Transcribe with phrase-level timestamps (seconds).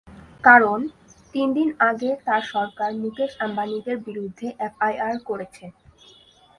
[0.43, 0.79] কারণ,
[1.33, 5.65] তিন দিন আগে তাঁর সরকার মুকেশ আম্বানিদের বিরুদ্ধে এফআইআর করেছে।